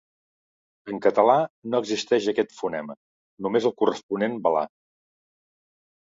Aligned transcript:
En 0.91 1.01
català 1.05 1.33
no 1.73 1.81
existeix 1.83 2.29
aquest 2.31 2.55
fonema, 2.61 2.95
només 3.47 3.67
el 3.71 3.75
corresponent 3.81 4.39
velar. 4.47 4.65